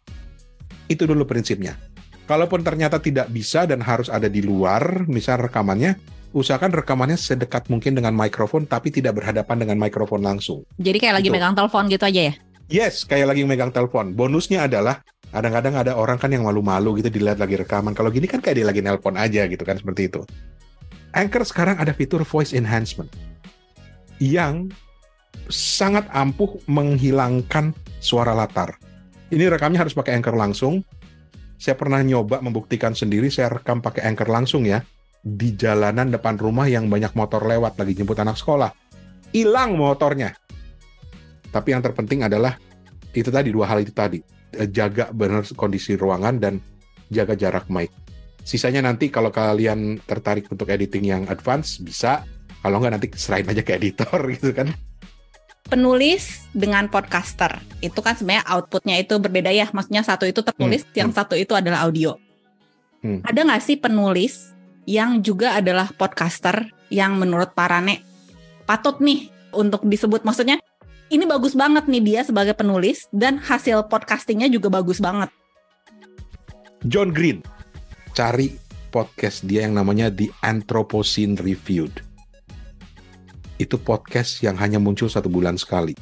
Itu 0.91 1.07
dulu 1.07 1.23
prinsipnya. 1.23 1.79
Kalaupun 2.27 2.61
ternyata 2.61 3.01
tidak 3.01 3.31
bisa 3.31 3.65
dan 3.65 3.81
harus 3.81 4.05
ada 4.05 4.29
di 4.29 4.45
luar, 4.45 5.09
misal 5.09 5.41
rekamannya, 5.41 5.97
usahakan 6.29 6.69
rekamannya 6.77 7.17
sedekat 7.17 7.67
mungkin 7.73 7.97
dengan 7.97 8.13
mikrofon 8.13 8.69
tapi 8.69 8.93
tidak 8.93 9.17
berhadapan 9.17 9.57
dengan 9.65 9.77
mikrofon 9.81 10.21
langsung. 10.21 10.61
Jadi 10.77 10.97
kayak 11.01 11.15
lagi 11.19 11.27
gitu. 11.27 11.35
megang 11.35 11.57
telepon 11.57 11.89
gitu 11.89 12.05
aja 12.05 12.21
ya? 12.29 12.33
Yes, 12.69 13.01
kayak 13.01 13.33
lagi 13.33 13.41
megang 13.49 13.73
telepon. 13.73 14.13
Bonusnya 14.13 14.69
adalah 14.69 15.01
kadang-kadang 15.33 15.73
ada 15.73 15.97
orang 15.97 16.21
kan 16.21 16.29
yang 16.29 16.45
malu-malu 16.45 17.01
gitu 17.01 17.09
dilihat 17.09 17.41
lagi 17.41 17.57
rekaman. 17.57 17.97
Kalau 17.97 18.13
gini 18.13 18.29
kan 18.29 18.45
kayak 18.45 18.61
dia 18.61 18.67
lagi 18.69 18.85
nelpon 18.85 19.17
aja 19.17 19.49
gitu 19.49 19.65
kan 19.65 19.81
seperti 19.81 20.05
itu. 20.05 20.21
Anchor 21.17 21.41
sekarang 21.49 21.81
ada 21.81 21.89
fitur 21.97 22.21
voice 22.21 22.53
enhancement 22.53 23.09
yang 24.21 24.69
sangat 25.49 26.05
ampuh 26.13 26.61
menghilangkan 26.69 27.73
suara 27.97 28.37
latar. 28.37 28.77
Ini 29.33 29.49
rekamnya 29.49 29.81
harus 29.81 29.97
pakai 29.97 30.21
Anchor 30.21 30.37
langsung. 30.37 30.85
Saya 31.57 31.73
pernah 31.73 32.05
nyoba 32.05 32.37
membuktikan 32.45 32.93
sendiri, 32.93 33.33
saya 33.33 33.49
rekam 33.49 33.81
pakai 33.81 34.05
Anchor 34.05 34.29
langsung 34.29 34.69
ya 34.69 34.85
di 35.25 35.57
jalanan 35.57 36.13
depan 36.13 36.37
rumah 36.37 36.69
yang 36.69 36.85
banyak 36.85 37.17
motor 37.17 37.41
lewat 37.49 37.81
lagi 37.81 37.97
jemput 37.97 38.21
anak 38.21 38.37
sekolah. 38.37 38.69
Hilang 39.33 39.73
motornya 39.73 40.37
tapi 41.49 41.73
yang 41.73 41.81
terpenting 41.81 42.25
adalah 42.25 42.57
itu 43.13 43.29
tadi 43.33 43.49
dua 43.49 43.65
hal 43.69 43.81
itu 43.81 43.93
tadi 43.93 44.21
eh, 44.53 44.69
jaga 44.69 45.09
benar 45.09 45.45
kondisi 45.57 45.97
ruangan 45.97 46.37
dan 46.37 46.53
jaga 47.09 47.33
jarak 47.33 47.67
mic. 47.67 47.89
Sisanya 48.45 48.85
nanti 48.85 49.11
kalau 49.13 49.29
kalian 49.29 49.99
tertarik 50.05 50.49
untuk 50.49 50.69
editing 50.69 51.05
yang 51.05 51.23
advance 51.27 51.81
bisa, 51.81 52.23
kalau 52.61 52.81
nggak 52.81 52.93
nanti 52.97 53.07
serahin 53.13 53.49
aja 53.49 53.61
ke 53.65 53.77
editor 53.77 54.17
gitu 54.37 54.53
kan. 54.55 54.71
Penulis 55.69 56.49
dengan 56.49 56.89
podcaster 56.89 57.61
itu 57.85 58.01
kan 58.01 58.17
sebenarnya 58.17 58.41
outputnya 58.49 58.95
itu 58.97 59.21
berbeda 59.21 59.53
ya. 59.53 59.69
Maksudnya 59.69 60.01
satu 60.01 60.25
itu 60.25 60.41
tertulis, 60.41 60.81
hmm, 60.81 60.97
yang 60.97 61.09
hmm. 61.13 61.17
satu 61.19 61.37
itu 61.37 61.53
adalah 61.53 61.85
audio. 61.85 62.17
Hmm. 63.05 63.21
Ada 63.21 63.45
nggak 63.45 63.61
sih 63.61 63.77
penulis 63.77 64.49
yang 64.89 65.21
juga 65.21 65.53
adalah 65.61 65.93
podcaster 65.93 66.73
yang 66.89 67.21
menurut 67.21 67.53
Parane 67.53 68.01
patut 68.65 68.97
nih 68.97 69.29
untuk 69.53 69.85
disebut? 69.85 70.25
Maksudnya 70.25 70.57
ini 71.09 71.25
bagus 71.25 71.57
banget 71.57 71.89
nih 71.89 72.01
dia 72.05 72.21
sebagai 72.21 72.53
penulis 72.53 73.09
dan 73.09 73.41
hasil 73.41 73.89
podcastingnya 73.89 74.45
juga 74.49 74.69
bagus 74.69 75.01
banget. 75.01 75.33
John 76.85 77.11
Green, 77.11 77.41
cari 78.13 78.55
podcast 78.93 79.43
dia 79.43 79.65
yang 79.65 79.75
namanya 79.75 80.13
The 80.13 80.29
Anthropocene 80.45 81.35
Reviewed. 81.41 82.05
Itu 83.59 83.75
podcast 83.81 84.39
yang 84.45 84.55
hanya 84.61 84.79
muncul 84.79 85.11
satu 85.11 85.27
bulan 85.27 85.59
sekali. 85.59 85.97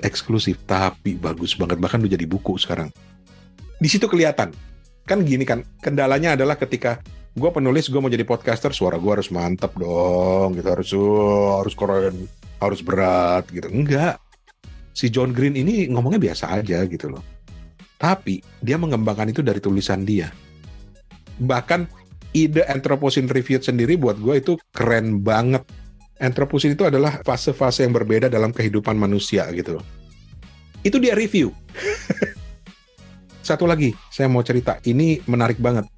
Eksklusif, 0.00 0.62
tapi 0.68 1.18
bagus 1.18 1.58
banget. 1.58 1.82
Bahkan 1.82 2.06
udah 2.06 2.12
jadi 2.14 2.26
buku 2.28 2.54
sekarang. 2.60 2.88
Di 3.80 3.88
situ 3.90 4.06
kelihatan. 4.06 4.54
Kan 5.08 5.26
gini 5.26 5.42
kan, 5.42 5.66
kendalanya 5.82 6.38
adalah 6.38 6.54
ketika 6.54 7.02
gue 7.34 7.50
penulis, 7.50 7.90
gue 7.90 7.98
mau 7.98 8.12
jadi 8.12 8.22
podcaster, 8.22 8.70
suara 8.70 8.94
gue 8.94 9.10
harus 9.10 9.32
mantep 9.34 9.74
dong, 9.74 10.54
gitu 10.54 10.68
harus 10.70 10.90
uh, 10.94 11.58
harus 11.58 11.74
keren, 11.74 12.14
harus 12.62 12.80
berat, 12.84 13.42
gitu. 13.50 13.66
Enggak, 13.66 14.22
si 15.00 15.08
John 15.08 15.32
Green 15.32 15.56
ini 15.56 15.88
ngomongnya 15.88 16.20
biasa 16.20 16.60
aja 16.60 16.84
gitu 16.84 17.08
loh. 17.08 17.24
Tapi 17.96 18.44
dia 18.60 18.76
mengembangkan 18.76 19.32
itu 19.32 19.40
dari 19.40 19.56
tulisan 19.56 20.04
dia. 20.04 20.28
Bahkan 21.40 21.88
ide 22.36 22.68
Anthropocene 22.68 23.32
Reviewed 23.32 23.64
sendiri 23.64 23.96
buat 23.96 24.20
gue 24.20 24.44
itu 24.44 24.52
keren 24.76 25.24
banget. 25.24 25.64
Anthropocene 26.20 26.76
itu 26.76 26.84
adalah 26.84 27.24
fase-fase 27.24 27.88
yang 27.88 27.96
berbeda 27.96 28.28
dalam 28.28 28.52
kehidupan 28.52 28.92
manusia 28.92 29.48
gitu 29.56 29.80
loh. 29.80 29.84
Itu 30.84 31.00
dia 31.00 31.16
review. 31.16 31.48
Satu 33.48 33.64
lagi, 33.64 33.96
saya 34.12 34.28
mau 34.28 34.44
cerita. 34.44 34.76
Ini 34.84 35.24
menarik 35.24 35.56
banget. 35.56 35.88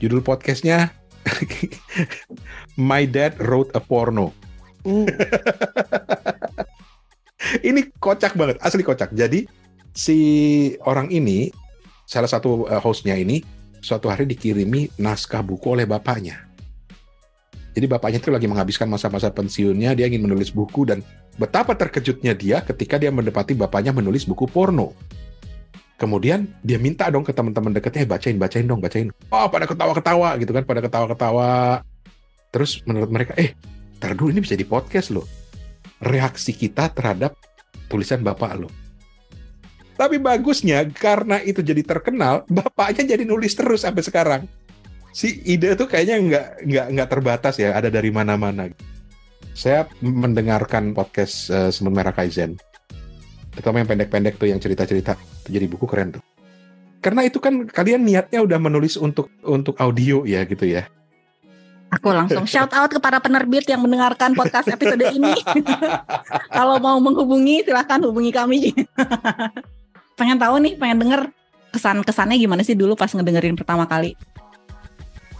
Judul 0.00 0.24
podcastnya 0.24 0.96
My 2.88 3.04
Dad 3.04 3.36
Wrote 3.36 3.76
a 3.76 3.80
Porno. 3.84 4.32
Uh. 4.80 5.04
ini 7.62 7.88
kocak 7.96 8.34
banget, 8.34 8.56
asli 8.60 8.82
kocak. 8.82 9.12
Jadi 9.14 9.46
si 9.96 10.18
orang 10.84 11.08
ini, 11.08 11.48
salah 12.04 12.28
satu 12.28 12.68
uh, 12.68 12.82
hostnya 12.82 13.16
ini, 13.16 13.40
suatu 13.80 14.10
hari 14.10 14.26
dikirimi 14.28 14.92
naskah 15.00 15.40
buku 15.40 15.72
oleh 15.72 15.86
bapaknya. 15.88 16.44
Jadi 17.76 17.86
bapaknya 17.92 18.18
itu 18.24 18.32
lagi 18.32 18.48
menghabiskan 18.48 18.88
masa-masa 18.88 19.28
pensiunnya, 19.28 19.92
dia 19.92 20.08
ingin 20.08 20.24
menulis 20.24 20.48
buku 20.48 20.88
dan 20.88 21.04
betapa 21.36 21.76
terkejutnya 21.76 22.32
dia 22.32 22.64
ketika 22.64 22.96
dia 22.96 23.12
mendapati 23.12 23.52
bapaknya 23.52 23.92
menulis 23.92 24.24
buku 24.24 24.48
porno. 24.48 24.96
Kemudian 25.96 26.48
dia 26.60 26.76
minta 26.80 27.08
dong 27.08 27.24
ke 27.24 27.32
teman-teman 27.32 27.72
dekatnya, 27.72 28.04
eh, 28.04 28.08
bacain, 28.08 28.36
bacain 28.36 28.64
dong, 28.68 28.80
bacain. 28.80 29.08
Oh, 29.32 29.48
pada 29.48 29.64
ketawa-ketawa 29.64 30.36
gitu 30.40 30.52
kan, 30.52 30.64
pada 30.64 30.80
ketawa-ketawa. 30.84 31.80
Terus 32.52 32.80
menurut 32.84 33.12
mereka, 33.12 33.32
eh, 33.36 33.52
ntar 34.00 34.12
ini 34.12 34.40
bisa 34.40 34.56
di 34.56 34.64
podcast 34.64 35.12
loh 35.12 35.45
reaksi 36.02 36.52
kita 36.52 36.92
terhadap 36.92 37.36
tulisan 37.88 38.20
bapak 38.20 38.66
lo. 38.66 38.68
Tapi 39.96 40.20
bagusnya 40.20 40.84
karena 40.92 41.40
itu 41.40 41.64
jadi 41.64 41.80
terkenal, 41.80 42.44
bapaknya 42.52 43.16
jadi 43.16 43.24
nulis 43.24 43.56
terus 43.56 43.80
sampai 43.80 44.04
sekarang. 44.04 44.42
Si 45.16 45.40
ide 45.48 45.72
itu 45.72 45.88
kayaknya 45.88 46.16
nggak 46.20 46.46
nggak 46.68 46.86
nggak 46.92 47.08
terbatas 47.08 47.56
ya, 47.56 47.72
ada 47.72 47.88
dari 47.88 48.12
mana-mana. 48.12 48.68
Saya 49.56 49.88
mendengarkan 50.04 50.92
podcast 50.92 51.48
uh, 51.48 51.72
Semut 51.72 51.96
Merah 51.96 52.12
Kaizen, 52.12 52.60
terutama 53.56 53.80
yang 53.80 53.88
pendek-pendek 53.88 54.36
tuh 54.36 54.52
yang 54.52 54.60
cerita-cerita, 54.60 55.16
jadi 55.48 55.64
buku 55.64 55.88
keren 55.88 56.20
tuh. 56.20 56.22
Karena 57.00 57.24
itu 57.24 57.40
kan 57.40 57.64
kalian 57.64 58.04
niatnya 58.04 58.44
udah 58.44 58.60
menulis 58.60 59.00
untuk 59.00 59.32
untuk 59.48 59.80
audio 59.80 60.28
ya 60.28 60.44
gitu 60.44 60.68
ya. 60.68 60.84
Aku 61.96 62.12
langsung 62.12 62.44
shout 62.44 62.68
out 62.76 62.92
kepada 62.92 63.16
penerbit 63.24 63.64
yang 63.72 63.80
mendengarkan 63.80 64.36
podcast 64.36 64.68
episode 64.68 65.00
ini. 65.16 65.32
Kalau 66.56 66.76
mau 66.76 67.00
menghubungi 67.00 67.64
silahkan 67.64 67.96
hubungi 68.04 68.28
kami. 68.36 68.76
pengen 70.20 70.36
tahu 70.36 70.60
nih, 70.60 70.76
pengen 70.76 70.98
denger 71.00 71.20
kesan-kesannya 71.72 72.36
gimana 72.36 72.60
sih 72.60 72.76
dulu 72.76 72.92
pas 72.92 73.08
ngedengerin 73.08 73.56
pertama 73.56 73.88
kali? 73.88 74.12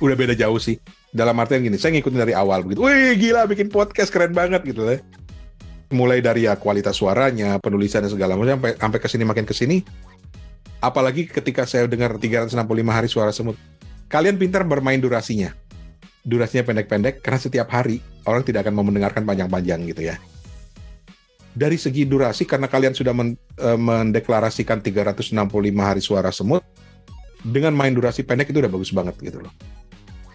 Udah 0.00 0.16
beda 0.16 0.32
jauh 0.32 0.56
sih. 0.56 0.80
Dalam 1.12 1.36
artian 1.36 1.60
gini, 1.60 1.76
saya 1.76 1.92
ngikutin 1.96 2.20
dari 2.25 2.32
awal 2.32 2.64
begitu. 2.64 2.88
Wih 2.88 3.16
gila 3.20 3.44
bikin 3.44 3.68
podcast 3.68 4.08
keren 4.08 4.32
banget 4.32 4.64
gitu 4.64 4.84
ya. 4.88 5.00
Mulai 5.92 6.25
dari 6.25 6.48
ya 6.48 6.56
kualitas 6.56 6.96
suaranya, 6.96 7.60
penulisannya 7.60 8.08
segala 8.08 8.32
macam 8.32 8.56
sampai 8.58 8.72
sampai 8.80 8.98
ke 9.00 9.08
sini 9.12 9.25
makin 9.28 9.44
ke 9.44 9.52
sini. 9.52 9.84
Apalagi 10.80 11.28
ketika 11.28 11.68
saya 11.68 11.84
dengar 11.84 12.16
365 12.16 12.56
hari 12.88 13.08
suara 13.12 13.32
semut. 13.32 13.60
Kalian 14.06 14.38
pintar 14.38 14.62
bermain 14.62 15.02
durasinya 15.02 15.50
durasinya 16.26 16.66
pendek-pendek 16.66 17.23
karena 17.23 17.38
setiap 17.38 17.71
hari 17.71 18.02
orang 18.26 18.42
tidak 18.42 18.66
akan 18.66 18.75
mau 18.75 18.83
mendengarkan 18.83 19.23
panjang-panjang 19.23 19.87
gitu 19.87 20.11
ya. 20.11 20.18
Dari 21.56 21.78
segi 21.80 22.04
durasi 22.04 22.45
karena 22.45 22.68
kalian 22.68 22.92
sudah 22.92 23.16
men, 23.16 23.38
e, 23.56 23.68
mendeklarasikan 23.78 24.83
365 24.85 25.33
hari 25.80 26.02
suara 26.04 26.28
semut, 26.28 26.61
dengan 27.40 27.73
main 27.73 27.95
durasi 27.95 28.26
pendek 28.26 28.50
itu 28.50 28.59
udah 28.61 28.68
bagus 28.68 28.90
banget 28.90 29.14
gitu 29.23 29.40
loh. 29.40 29.54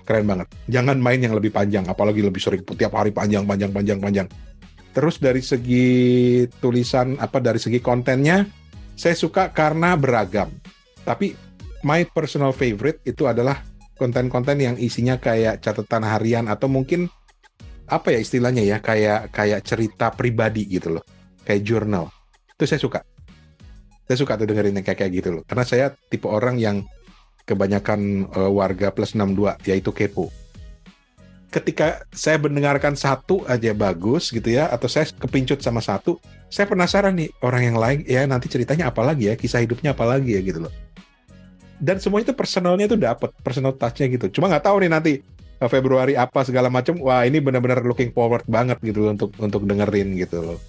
Keren 0.07 0.25
banget. 0.25 0.50
Jangan 0.65 0.98
main 0.98 1.21
yang 1.21 1.38
lebih 1.38 1.53
panjang, 1.53 1.86
apalagi 1.86 2.25
lebih 2.25 2.41
sering 2.41 2.65
tiap 2.74 2.98
hari 2.98 3.13
panjang, 3.13 3.45
panjang, 3.45 3.69
panjang, 3.69 4.00
panjang. 4.01 4.27
Terus 4.91 5.21
dari 5.21 5.45
segi 5.45 5.88
tulisan 6.57 7.21
apa 7.21 7.38
dari 7.38 7.62
segi 7.62 7.77
kontennya, 7.83 8.48
saya 8.98 9.13
suka 9.13 9.53
karena 9.53 9.93
beragam. 9.93 10.50
Tapi 11.05 11.38
my 11.86 12.07
personal 12.10 12.50
favorite 12.50 13.03
itu 13.05 13.29
adalah 13.29 13.62
konten-konten 14.01 14.58
yang 14.58 14.75
isinya 14.81 15.22
kayak 15.22 15.62
catatan 15.62 16.01
harian 16.01 16.50
atau 16.50 16.65
mungkin 16.65 17.05
apa 17.86 18.17
ya 18.17 18.20
istilahnya 18.24 18.65
ya 18.65 18.81
kayak 18.81 19.29
kayak 19.29 19.62
cerita 19.62 20.10
pribadi 20.10 20.65
gitu 20.65 20.98
loh 20.98 21.05
kayak 21.46 21.62
jurnal. 21.62 22.10
Itu 22.58 22.65
saya 22.65 22.81
suka. 22.81 23.00
Saya 24.10 24.17
suka 24.17 24.39
tuh 24.41 24.50
dengerin 24.50 24.81
yang 24.81 24.86
kayak 24.86 25.00
kayak 25.05 25.13
gitu 25.22 25.29
loh. 25.39 25.43
Karena 25.46 25.63
saya 25.67 25.86
tipe 26.10 26.25
orang 26.25 26.58
yang 26.58 26.81
kebanyakan 27.46 28.31
uh, 28.31 28.51
warga 28.51 28.93
plus 28.93 29.13
62 29.13 29.60
yaitu 29.67 29.91
kepo. 29.91 30.31
Ketika 31.51 32.08
saya 32.15 32.39
mendengarkan 32.39 32.96
satu 32.96 33.43
aja 33.43 33.75
bagus 33.75 34.31
gitu 34.31 34.55
ya 34.55 34.72
atau 34.72 34.88
saya 34.88 35.12
kepincut 35.12 35.60
sama 35.60 35.84
satu 35.84 36.15
saya 36.48 36.63
penasaran 36.63 37.12
nih 37.12 37.27
orang 37.43 37.62
yang 37.67 37.77
lain 37.79 38.00
ya 38.08 38.24
nanti 38.24 38.48
ceritanya 38.48 38.88
apa 38.88 39.03
lagi 39.03 39.27
ya 39.27 39.36
kisah 39.36 39.60
hidupnya 39.60 39.91
apa 39.91 40.08
lagi 40.08 40.31
ya 40.31 40.39
gitu 40.48 40.63
loh 40.63 40.72
dan 41.81 41.97
semua 41.97 42.21
itu 42.21 42.31
personalnya 42.31 42.85
itu 42.85 42.95
dapat 42.95 43.33
personal 43.41 43.73
touchnya 43.73 44.05
gitu 44.13 44.39
cuma 44.39 44.47
nggak 44.53 44.69
tahu 44.69 44.85
nih 44.85 44.91
nanti 44.93 45.13
eh, 45.57 45.69
Februari 45.69 46.13
apa 46.13 46.45
segala 46.45 46.69
macam 46.69 47.01
wah 47.01 47.25
ini 47.25 47.41
benar-benar 47.41 47.81
looking 47.81 48.13
forward 48.13 48.45
banget 48.45 48.77
gitu 48.85 49.09
loh 49.09 49.17
untuk 49.17 49.33
untuk 49.41 49.65
dengerin 49.65 50.13
gitu 50.21 50.39
loh 50.45 50.59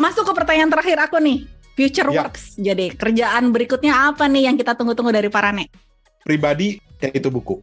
masuk 0.00 0.24
ke 0.26 0.32
pertanyaan 0.32 0.72
terakhir 0.72 0.96
aku 1.04 1.20
nih 1.20 1.44
future 1.76 2.08
ya. 2.08 2.24
works 2.24 2.56
jadi 2.56 2.96
kerjaan 2.96 3.52
berikutnya 3.52 4.10
apa 4.10 4.24
nih 4.24 4.48
yang 4.48 4.56
kita 4.56 4.72
tunggu-tunggu 4.72 5.12
dari 5.12 5.28
Parane 5.28 5.68
pribadi 6.24 6.80
yaitu 7.04 7.28
buku 7.28 7.60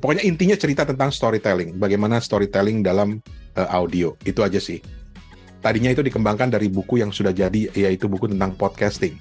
Pokoknya 0.00 0.24
intinya 0.24 0.56
cerita 0.56 0.88
tentang 0.88 1.12
storytelling, 1.12 1.76
bagaimana 1.76 2.24
storytelling 2.24 2.80
dalam 2.80 3.20
uh, 3.52 3.68
audio. 3.68 4.16
Itu 4.24 4.40
aja 4.40 4.56
sih. 4.56 4.80
Tadinya 5.60 5.92
itu 5.92 6.00
dikembangkan 6.00 6.48
dari 6.48 6.72
buku 6.72 7.04
yang 7.04 7.12
sudah 7.12 7.36
jadi, 7.36 7.68
yaitu 7.76 8.08
buku 8.08 8.24
tentang 8.32 8.56
podcasting. 8.56 9.20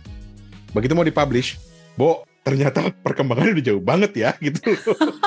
Begitu 0.71 0.95
mau 0.95 1.03
dipublish, 1.03 1.59
Bo, 2.00 2.24
ternyata 2.41 2.91
perkembangannya 3.03 3.60
udah 3.60 3.65
jauh 3.65 3.84
banget 3.84 4.12
ya, 4.15 4.29
gitu. 4.39 4.62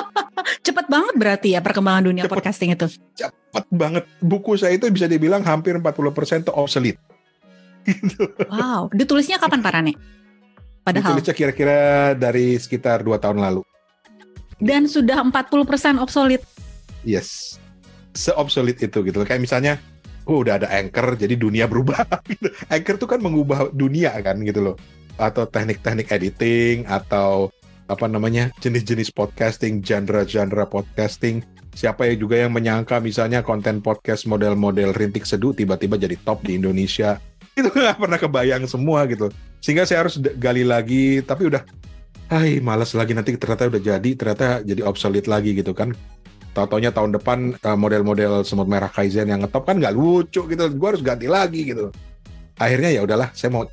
Cepet 0.66 0.86
banget 0.86 1.14
berarti 1.18 1.48
ya 1.54 1.60
perkembangan 1.62 2.06
dunia 2.06 2.24
cepet, 2.26 2.34
podcasting 2.34 2.70
itu? 2.74 2.86
Cepet 3.18 3.64
banget. 3.70 4.04
Buku 4.22 4.54
saya 4.58 4.74
itu 4.78 4.86
bisa 4.90 5.06
dibilang 5.10 5.42
hampir 5.42 5.74
40% 5.78 6.46
itu 6.46 6.52
obsolete. 6.54 7.00
Gitu. 7.82 8.30
Wow, 8.46 8.94
ditulisnya 8.94 9.42
kapan 9.42 9.58
Pak 9.58 9.72
Rane? 9.74 9.98
Padahal. 10.86 11.18
Ditulisnya 11.18 11.34
kira-kira 11.34 11.78
dari 12.14 12.54
sekitar 12.54 13.02
dua 13.02 13.18
tahun 13.18 13.42
lalu 13.42 13.66
dan 14.62 14.86
sudah 14.86 15.18
40% 15.26 15.98
obsolete. 15.98 16.46
Yes. 17.02 17.58
Seobsolete 18.14 18.86
itu 18.86 19.02
gitu. 19.02 19.26
Kayak 19.26 19.42
misalnya 19.42 19.72
oh 20.30 20.46
udah 20.46 20.62
ada 20.62 20.70
anchor 20.70 21.18
jadi 21.18 21.34
dunia 21.34 21.66
berubah 21.66 22.06
gitu. 22.30 22.46
Anchor 22.70 22.96
tuh 23.02 23.10
kan 23.10 23.18
mengubah 23.18 23.74
dunia 23.74 24.14
kan 24.22 24.38
gitu 24.46 24.62
loh. 24.62 24.76
Atau 25.20 25.48
teknik-teknik 25.48 26.08
editing 26.12 26.88
atau 26.88 27.52
apa 27.90 28.06
namanya 28.08 28.48
jenis-jenis 28.62 29.12
podcasting, 29.12 29.84
genre-genre 29.84 30.64
podcasting. 30.68 31.44
Siapa 31.72 32.04
ya 32.04 32.14
juga 32.16 32.36
yang 32.36 32.52
menyangka 32.52 33.00
misalnya 33.00 33.40
konten 33.40 33.80
podcast 33.80 34.28
model-model 34.28 34.92
rintik 34.92 35.24
seduh 35.24 35.56
tiba-tiba 35.56 35.96
jadi 35.96 36.16
top 36.24 36.44
di 36.44 36.60
Indonesia. 36.60 37.20
Itu 37.58 37.68
nggak 37.68 38.00
pernah 38.00 38.18
kebayang 38.20 38.64
semua 38.68 39.04
gitu. 39.08 39.32
Sehingga 39.60 39.84
saya 39.88 40.04
harus 40.04 40.20
gali 40.40 40.64
lagi, 40.64 41.20
tapi 41.24 41.48
udah 41.48 41.62
hai 42.32 42.64
malas 42.64 42.96
lagi 42.96 43.12
nanti 43.12 43.36
ternyata 43.36 43.68
udah 43.68 43.82
jadi 43.82 44.10
ternyata 44.16 44.64
jadi 44.64 44.80
obsolete 44.88 45.28
lagi 45.28 45.52
gitu 45.52 45.76
kan 45.76 45.92
Tau-taunya 46.52 46.92
tahun 46.92 47.16
depan 47.16 47.56
eh, 47.56 47.78
model-model 47.80 48.44
semut 48.44 48.68
merah 48.68 48.88
Kaizen 48.88 49.28
yang 49.28 49.40
ngetop 49.44 49.64
kan 49.68 49.80
nggak 49.80 49.92
lucu 49.96 50.44
gitu 50.48 50.64
gue 50.68 50.88
harus 50.88 51.04
ganti 51.04 51.28
lagi 51.28 51.72
gitu 51.72 51.92
akhirnya 52.56 52.92
ya 52.92 53.00
udahlah 53.04 53.32
saya 53.32 53.52
mau 53.52 53.64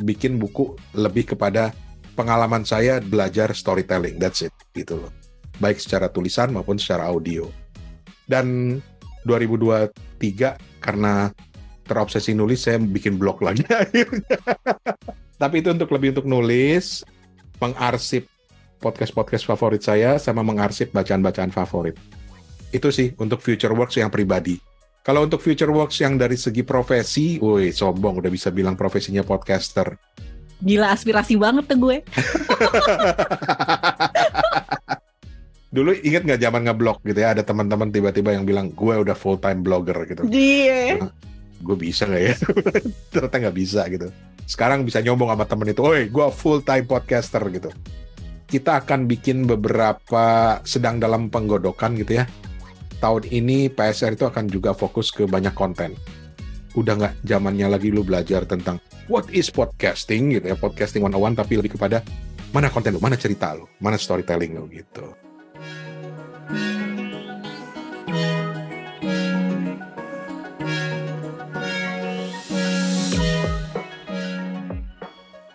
bikin 0.00 0.40
buku 0.40 0.76
lebih 0.96 1.36
kepada 1.36 1.70
pengalaman 2.16 2.66
saya 2.66 2.98
belajar 3.00 3.52
storytelling 3.52 4.16
that's 4.18 4.44
it 4.44 4.54
gitu 4.72 5.00
loh 5.00 5.12
baik 5.60 5.78
secara 5.78 6.08
tulisan 6.08 6.50
maupun 6.50 6.80
secara 6.80 7.08
audio 7.08 7.48
dan 8.26 8.78
2023 9.28 10.80
karena 10.80 11.28
terobsesi 11.84 12.32
nulis 12.32 12.64
saya 12.64 12.80
bikin 12.80 13.20
blog 13.20 13.44
lagi 13.44 13.64
akhirnya 13.84 14.36
tapi 15.40 15.64
itu 15.64 15.72
untuk 15.72 15.88
lebih 15.92 16.16
untuk 16.16 16.26
nulis 16.28 17.04
mengarsip 17.60 18.28
podcast-podcast 18.80 19.44
favorit 19.44 19.84
saya 19.84 20.16
sama 20.16 20.40
mengarsip 20.40 20.90
bacaan-bacaan 20.90 21.52
favorit. 21.52 21.94
Itu 22.72 22.88
sih 22.88 23.12
untuk 23.20 23.44
future 23.44 23.76
works 23.76 24.00
yang 24.00 24.08
pribadi. 24.08 24.56
Kalau 25.10 25.26
untuk 25.26 25.42
future 25.42 25.74
works 25.74 25.98
yang 25.98 26.14
dari 26.14 26.38
segi 26.38 26.62
profesi, 26.62 27.34
woi 27.42 27.74
sombong 27.74 28.22
udah 28.22 28.30
bisa 28.30 28.54
bilang 28.54 28.78
profesinya 28.78 29.26
podcaster. 29.26 29.98
Gila 30.62 30.94
aspirasi 30.94 31.34
banget 31.34 31.66
tuh 31.66 31.82
gue. 31.82 31.98
Dulu 35.74 35.98
inget 36.06 36.22
nggak 36.22 36.46
zaman 36.46 36.62
ngeblog 36.62 37.02
gitu 37.02 37.18
ya, 37.18 37.34
ada 37.34 37.42
teman-teman 37.42 37.90
tiba-tiba 37.90 38.38
yang 38.38 38.46
bilang 38.46 38.70
gue 38.70 38.94
udah 39.02 39.18
full 39.18 39.42
time 39.42 39.66
blogger 39.66 39.98
gitu. 40.06 40.22
Iya. 40.30 41.10
Gue 41.58 41.74
bisa 41.74 42.06
nggak 42.06 42.22
ya? 42.22 42.34
Ternyata 43.10 43.36
nggak 43.42 43.56
bisa 43.58 43.82
gitu 43.90 44.14
sekarang 44.50 44.82
bisa 44.82 44.98
nyombong 44.98 45.30
sama 45.30 45.46
temen 45.46 45.70
itu, 45.70 45.82
oi 45.86 46.10
gue 46.10 46.26
full 46.34 46.66
time 46.66 46.82
podcaster 46.82 47.38
gitu. 47.54 47.70
Kita 48.50 48.82
akan 48.82 49.06
bikin 49.06 49.46
beberapa 49.46 50.58
sedang 50.66 50.98
dalam 50.98 51.30
penggodokan 51.30 51.94
gitu 51.98 52.18
ya. 52.18 52.26
Tahun 53.00 53.24
ini 53.32 53.72
PSR 53.72 54.12
itu 54.12 54.28
akan 54.28 54.44
juga 54.52 54.76
fokus 54.76 55.08
ke 55.08 55.24
banyak 55.24 55.56
konten. 55.56 55.96
Udah 56.76 57.00
nggak 57.00 57.24
zamannya 57.24 57.72
lagi 57.72 57.88
lu 57.88 58.04
belajar 58.04 58.44
tentang 58.44 58.76
what 59.08 59.24
is 59.32 59.48
podcasting 59.48 60.36
gitu 60.36 60.52
ya, 60.52 60.56
podcasting 60.60 61.00
one 61.00 61.16
one 61.16 61.32
tapi 61.32 61.56
lebih 61.56 61.80
kepada 61.80 62.04
mana 62.52 62.68
konten 62.68 62.92
lu, 62.92 63.00
mana 63.00 63.16
cerita 63.16 63.56
lu, 63.56 63.64
mana 63.80 63.96
storytelling 63.96 64.52
lu 64.52 64.68
gitu. 64.68 65.16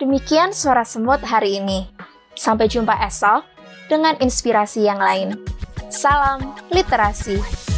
Demikian 0.01 0.49
suara 0.49 0.81
semut 0.81 1.21
hari 1.21 1.61
ini. 1.61 1.93
Sampai 2.33 2.65
jumpa 2.65 3.05
esok 3.05 3.45
dengan 3.85 4.17
inspirasi 4.17 4.81
yang 4.89 4.97
lain. 4.97 5.54
Salam 5.89 6.55
literasi. 6.73 7.74